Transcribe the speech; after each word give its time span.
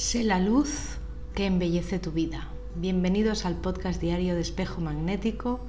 Sé 0.00 0.24
la 0.24 0.40
luz 0.40 0.96
que 1.34 1.44
embellece 1.44 1.98
tu 1.98 2.10
vida. 2.10 2.48
Bienvenidos 2.74 3.44
al 3.44 3.56
podcast 3.56 4.00
diario 4.00 4.34
de 4.34 4.40
Espejo 4.40 4.80
Magnético. 4.80 5.60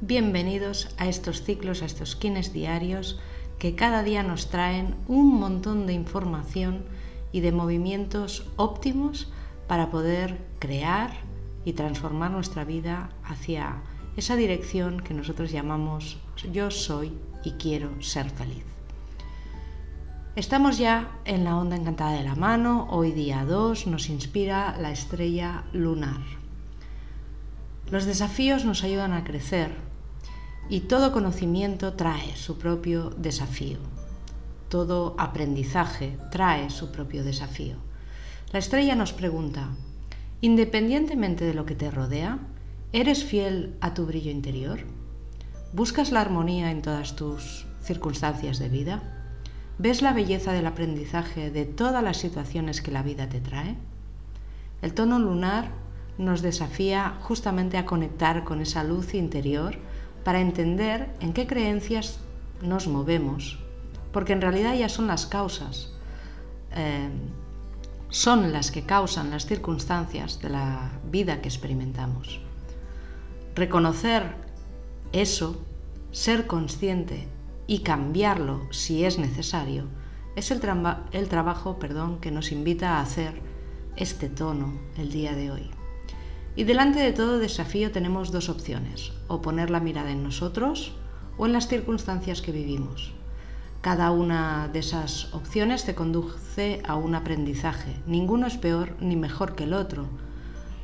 Bienvenidos 0.00 0.94
a 0.98 1.08
estos 1.08 1.42
ciclos, 1.42 1.82
a 1.82 1.86
estos 1.86 2.14
kines 2.14 2.52
diarios 2.52 3.18
que 3.58 3.74
cada 3.74 4.04
día 4.04 4.22
nos 4.22 4.50
traen 4.50 4.94
un 5.08 5.34
montón 5.34 5.88
de 5.88 5.94
información 5.94 6.84
y 7.32 7.40
de 7.40 7.50
movimientos 7.50 8.46
óptimos 8.54 9.32
para 9.66 9.90
poder 9.90 10.38
crear 10.60 11.10
y 11.64 11.72
transformar 11.72 12.30
nuestra 12.30 12.64
vida 12.64 13.10
hacia 13.24 13.82
esa 14.16 14.36
dirección 14.36 15.00
que 15.00 15.12
nosotros 15.12 15.50
llamamos 15.50 16.18
yo 16.52 16.70
soy 16.70 17.18
y 17.42 17.50
quiero 17.54 18.00
ser 18.00 18.30
feliz. 18.30 18.62
Estamos 20.34 20.78
ya 20.78 21.10
en 21.26 21.44
la 21.44 21.58
onda 21.58 21.76
encantada 21.76 22.12
de 22.12 22.24
la 22.24 22.34
mano, 22.34 22.86
hoy 22.88 23.12
día 23.12 23.44
2 23.44 23.86
nos 23.88 24.08
inspira 24.08 24.74
la 24.80 24.90
estrella 24.90 25.64
lunar. 25.74 26.22
Los 27.90 28.06
desafíos 28.06 28.64
nos 28.64 28.82
ayudan 28.82 29.12
a 29.12 29.24
crecer 29.24 29.74
y 30.70 30.80
todo 30.80 31.12
conocimiento 31.12 31.92
trae 31.92 32.34
su 32.34 32.56
propio 32.56 33.10
desafío. 33.10 33.76
Todo 34.70 35.14
aprendizaje 35.18 36.16
trae 36.30 36.70
su 36.70 36.90
propio 36.90 37.24
desafío. 37.24 37.76
La 38.54 38.58
estrella 38.58 38.94
nos 38.94 39.12
pregunta, 39.12 39.68
independientemente 40.40 41.44
de 41.44 41.52
lo 41.52 41.66
que 41.66 41.74
te 41.74 41.90
rodea, 41.90 42.38
¿eres 42.94 43.22
fiel 43.22 43.76
a 43.82 43.92
tu 43.92 44.06
brillo 44.06 44.30
interior? 44.30 44.80
¿Buscas 45.74 46.10
la 46.10 46.22
armonía 46.22 46.70
en 46.70 46.80
todas 46.80 47.16
tus 47.16 47.66
circunstancias 47.82 48.58
de 48.58 48.70
vida? 48.70 49.21
¿Ves 49.78 50.02
la 50.02 50.12
belleza 50.12 50.52
del 50.52 50.66
aprendizaje 50.66 51.50
de 51.50 51.64
todas 51.64 52.04
las 52.04 52.18
situaciones 52.18 52.82
que 52.82 52.90
la 52.90 53.02
vida 53.02 53.28
te 53.28 53.40
trae? 53.40 53.76
El 54.82 54.92
tono 54.92 55.18
lunar 55.18 55.70
nos 56.18 56.42
desafía 56.42 57.14
justamente 57.22 57.78
a 57.78 57.86
conectar 57.86 58.44
con 58.44 58.60
esa 58.60 58.84
luz 58.84 59.14
interior 59.14 59.76
para 60.24 60.40
entender 60.40 61.08
en 61.20 61.32
qué 61.32 61.46
creencias 61.46 62.20
nos 62.62 62.86
movemos, 62.86 63.58
porque 64.12 64.34
en 64.34 64.42
realidad 64.42 64.74
ya 64.74 64.88
son 64.88 65.06
las 65.06 65.26
causas, 65.26 65.92
eh, 66.76 67.08
son 68.10 68.52
las 68.52 68.70
que 68.70 68.84
causan 68.84 69.30
las 69.30 69.46
circunstancias 69.46 70.38
de 70.40 70.50
la 70.50 70.90
vida 71.10 71.40
que 71.40 71.48
experimentamos. 71.48 72.40
Reconocer 73.54 74.34
eso, 75.12 75.60
ser 76.12 76.46
consciente 76.46 77.26
y 77.66 77.80
cambiarlo 77.80 78.66
si 78.70 79.04
es 79.04 79.18
necesario, 79.18 79.86
es 80.34 80.50
el, 80.50 80.60
trabajo 80.60 81.78
perdón, 81.78 82.18
que 82.18 82.30
nos 82.30 82.52
invita 82.52 82.96
a 82.96 83.02
hacer 83.02 83.34
este 83.96 84.28
tono 84.28 84.72
el 84.96 85.10
día 85.10 85.34
de 85.34 85.50
hoy. 85.50 85.70
Y 86.56 86.64
delante 86.64 87.00
de 87.00 87.12
todo 87.12 87.38
desafío 87.38 87.92
tenemos 87.92 88.30
dos 88.30 88.48
opciones, 88.48 89.12
o 89.28 89.42
poner 89.42 89.70
la 89.70 89.80
mirada 89.80 90.10
en 90.10 90.22
nosotros 90.22 90.92
o 91.38 91.46
en 91.46 91.52
las 91.52 91.68
circunstancias 91.68 92.42
que 92.42 92.52
vivimos. 92.52 93.12
Cada 93.80 94.10
una 94.10 94.68
de 94.72 94.78
esas 94.78 95.32
opciones 95.34 95.84
te 95.84 95.94
conduce 95.94 96.82
a 96.86 96.94
un 96.94 97.14
aprendizaje. 97.14 97.96
Ninguno 98.06 98.46
es 98.46 98.56
peor 98.56 98.96
ni 99.00 99.16
mejor 99.16 99.54
que 99.54 99.64
el 99.64 99.74
otro. 99.74 100.06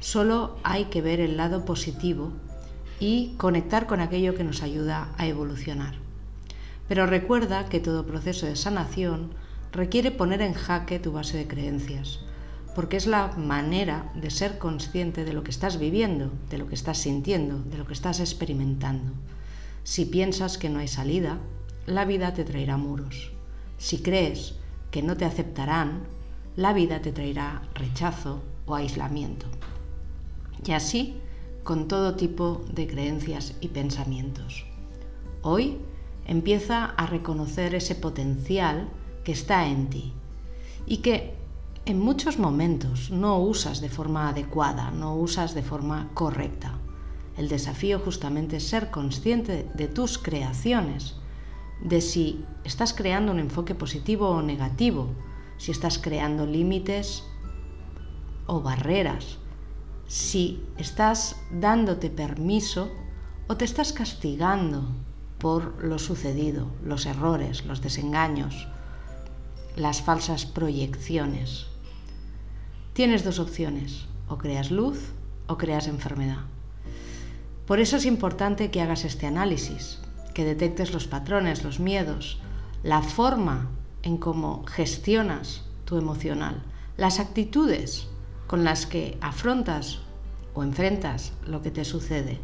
Solo 0.00 0.56
hay 0.64 0.86
que 0.86 1.00
ver 1.00 1.20
el 1.20 1.36
lado 1.36 1.64
positivo 1.64 2.32
y 2.98 3.34
conectar 3.36 3.86
con 3.86 4.00
aquello 4.00 4.34
que 4.34 4.44
nos 4.44 4.62
ayuda 4.62 5.10
a 5.16 5.26
evolucionar. 5.26 6.07
Pero 6.88 7.06
recuerda 7.06 7.68
que 7.68 7.80
todo 7.80 8.06
proceso 8.06 8.46
de 8.46 8.56
sanación 8.56 9.30
requiere 9.72 10.10
poner 10.10 10.40
en 10.40 10.54
jaque 10.54 10.98
tu 10.98 11.12
base 11.12 11.36
de 11.36 11.46
creencias, 11.46 12.20
porque 12.74 12.96
es 12.96 13.06
la 13.06 13.28
manera 13.36 14.10
de 14.14 14.30
ser 14.30 14.58
consciente 14.58 15.24
de 15.24 15.34
lo 15.34 15.44
que 15.44 15.50
estás 15.50 15.78
viviendo, 15.78 16.30
de 16.48 16.58
lo 16.58 16.66
que 16.66 16.74
estás 16.74 16.98
sintiendo, 16.98 17.62
de 17.62 17.76
lo 17.76 17.86
que 17.86 17.92
estás 17.92 18.20
experimentando. 18.20 19.12
Si 19.84 20.06
piensas 20.06 20.56
que 20.56 20.70
no 20.70 20.78
hay 20.78 20.88
salida, 20.88 21.38
la 21.86 22.04
vida 22.04 22.32
te 22.32 22.44
traerá 22.44 22.76
muros. 22.76 23.32
Si 23.76 23.98
crees 23.98 24.54
que 24.90 25.02
no 25.02 25.16
te 25.16 25.24
aceptarán, 25.24 26.04
la 26.56 26.72
vida 26.72 27.02
te 27.02 27.12
traerá 27.12 27.62
rechazo 27.74 28.42
o 28.66 28.74
aislamiento. 28.74 29.46
Y 30.66 30.72
así 30.72 31.16
con 31.62 31.86
todo 31.86 32.14
tipo 32.14 32.64
de 32.72 32.86
creencias 32.86 33.54
y 33.60 33.68
pensamientos. 33.68 34.64
Hoy 35.42 35.78
empieza 36.28 36.84
a 36.84 37.06
reconocer 37.06 37.74
ese 37.74 37.94
potencial 37.94 38.88
que 39.24 39.32
está 39.32 39.66
en 39.66 39.90
ti 39.90 40.12
y 40.86 40.98
que 40.98 41.34
en 41.86 41.98
muchos 41.98 42.38
momentos 42.38 43.10
no 43.10 43.38
usas 43.40 43.80
de 43.80 43.88
forma 43.88 44.28
adecuada, 44.28 44.90
no 44.90 45.16
usas 45.16 45.54
de 45.54 45.62
forma 45.62 46.10
correcta. 46.12 46.78
El 47.38 47.48
desafío 47.48 47.98
justamente 47.98 48.58
es 48.58 48.68
ser 48.68 48.90
consciente 48.90 49.66
de 49.74 49.88
tus 49.88 50.18
creaciones, 50.18 51.16
de 51.80 52.00
si 52.02 52.44
estás 52.64 52.92
creando 52.92 53.32
un 53.32 53.38
enfoque 53.38 53.74
positivo 53.74 54.28
o 54.28 54.42
negativo, 54.42 55.08
si 55.56 55.70
estás 55.70 55.98
creando 55.98 56.44
límites 56.44 57.24
o 58.46 58.60
barreras, 58.60 59.38
si 60.06 60.62
estás 60.76 61.36
dándote 61.50 62.10
permiso 62.10 62.90
o 63.46 63.56
te 63.56 63.64
estás 63.64 63.92
castigando 63.94 64.88
por 65.38 65.82
lo 65.84 65.98
sucedido, 65.98 66.66
los 66.84 67.06
errores, 67.06 67.64
los 67.64 67.80
desengaños, 67.80 68.68
las 69.76 70.02
falsas 70.02 70.46
proyecciones. 70.46 71.66
Tienes 72.92 73.24
dos 73.24 73.38
opciones, 73.38 74.06
o 74.28 74.38
creas 74.38 74.70
luz 74.70 75.12
o 75.46 75.56
creas 75.56 75.86
enfermedad. 75.86 76.44
Por 77.66 77.80
eso 77.80 77.96
es 77.96 78.06
importante 78.06 78.70
que 78.70 78.82
hagas 78.82 79.04
este 79.04 79.26
análisis, 79.26 80.00
que 80.34 80.44
detectes 80.44 80.92
los 80.92 81.06
patrones, 81.06 81.64
los 81.64 81.80
miedos, 81.80 82.40
la 82.82 83.02
forma 83.02 83.70
en 84.02 84.16
cómo 84.16 84.64
gestionas 84.66 85.64
tu 85.84 85.96
emocional, 85.96 86.62
las 86.96 87.20
actitudes 87.20 88.08
con 88.46 88.64
las 88.64 88.86
que 88.86 89.18
afrontas 89.20 90.00
o 90.54 90.62
enfrentas 90.62 91.32
lo 91.46 91.62
que 91.62 91.70
te 91.70 91.84
sucede. 91.84 92.40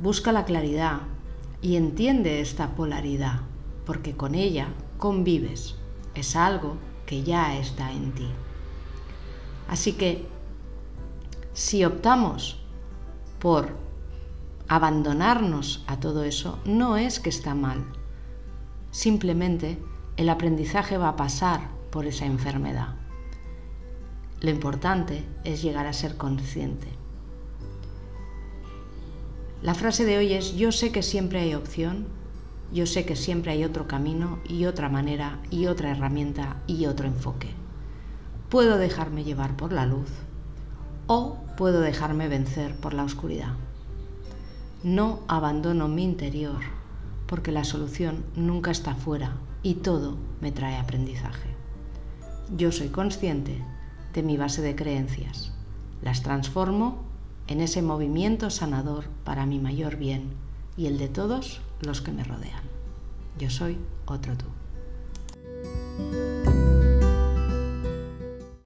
Busca 0.00 0.32
la 0.32 0.44
claridad, 0.44 1.00
y 1.64 1.76
entiende 1.76 2.42
esta 2.42 2.74
polaridad, 2.74 3.40
porque 3.86 4.14
con 4.14 4.34
ella 4.34 4.68
convives, 4.98 5.76
es 6.14 6.36
algo 6.36 6.76
que 7.06 7.22
ya 7.22 7.56
está 7.56 7.90
en 7.90 8.12
ti. 8.12 8.28
Así 9.66 9.94
que 9.94 10.26
si 11.54 11.82
optamos 11.86 12.60
por 13.38 13.78
abandonarnos 14.68 15.84
a 15.86 15.98
todo 16.00 16.24
eso, 16.24 16.58
no 16.66 16.98
es 16.98 17.18
que 17.18 17.30
está 17.30 17.54
mal, 17.54 17.82
simplemente 18.90 19.82
el 20.18 20.28
aprendizaje 20.28 20.98
va 20.98 21.08
a 21.08 21.16
pasar 21.16 21.70
por 21.90 22.04
esa 22.04 22.26
enfermedad. 22.26 22.96
Lo 24.42 24.50
importante 24.50 25.24
es 25.44 25.62
llegar 25.62 25.86
a 25.86 25.94
ser 25.94 26.18
consciente. 26.18 26.88
La 29.64 29.72
frase 29.72 30.04
de 30.04 30.18
hoy 30.18 30.34
es, 30.34 30.56
yo 30.56 30.72
sé 30.72 30.92
que 30.92 31.02
siempre 31.02 31.40
hay 31.40 31.54
opción, 31.54 32.04
yo 32.70 32.84
sé 32.84 33.06
que 33.06 33.16
siempre 33.16 33.50
hay 33.50 33.64
otro 33.64 33.88
camino 33.88 34.38
y 34.46 34.66
otra 34.66 34.90
manera 34.90 35.38
y 35.50 35.68
otra 35.68 35.90
herramienta 35.90 36.58
y 36.66 36.84
otro 36.84 37.06
enfoque. 37.06 37.48
Puedo 38.50 38.76
dejarme 38.76 39.24
llevar 39.24 39.56
por 39.56 39.72
la 39.72 39.86
luz 39.86 40.10
o 41.06 41.38
puedo 41.56 41.80
dejarme 41.80 42.28
vencer 42.28 42.76
por 42.76 42.92
la 42.92 43.04
oscuridad. 43.04 43.54
No 44.82 45.20
abandono 45.28 45.88
mi 45.88 46.04
interior 46.04 46.60
porque 47.26 47.50
la 47.50 47.64
solución 47.64 48.22
nunca 48.36 48.70
está 48.70 48.94
fuera 48.94 49.38
y 49.62 49.76
todo 49.76 50.18
me 50.42 50.52
trae 50.52 50.76
aprendizaje. 50.76 51.48
Yo 52.54 52.70
soy 52.70 52.88
consciente 52.88 53.64
de 54.12 54.22
mi 54.22 54.36
base 54.36 54.60
de 54.60 54.76
creencias, 54.76 55.54
las 56.02 56.22
transformo 56.22 57.13
en 57.46 57.60
ese 57.60 57.82
movimiento 57.82 58.50
sanador 58.50 59.04
para 59.24 59.46
mi 59.46 59.58
mayor 59.58 59.96
bien 59.96 60.32
y 60.76 60.86
el 60.86 60.98
de 60.98 61.08
todos 61.08 61.60
los 61.80 62.00
que 62.00 62.12
me 62.12 62.24
rodean. 62.24 62.62
Yo 63.38 63.50
soy 63.50 63.78
otro 64.06 64.34
tú. 64.36 64.46